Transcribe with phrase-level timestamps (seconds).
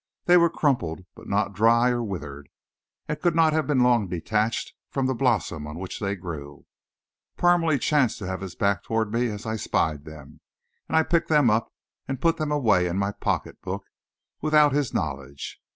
[0.25, 2.49] They were crumpled, but not dry or withered,
[3.07, 6.65] and could not have been long detached from the blossom on which they grew.
[7.37, 10.39] Parmalee chanced to have his back toward me as I spied them,
[10.87, 11.71] and I picked them up
[12.07, 13.85] and put them away in my pocket book
[14.41, 15.61] without his knowledge.